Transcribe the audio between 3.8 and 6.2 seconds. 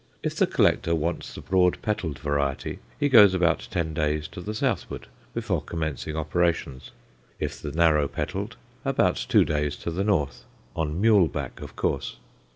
days to the southward before commencing